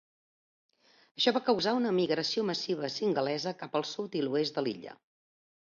Això 1.19 1.33
va 1.35 1.41
causar 1.51 1.75
una 1.81 1.91
migració 1.99 2.47
massiva 2.49 2.91
singalesa 2.97 3.55
cap 3.63 3.79
al 3.81 3.89
sud 3.95 4.21
i 4.23 4.27
l'oest 4.29 4.59
de 4.59 4.67
l'illa. 4.69 5.01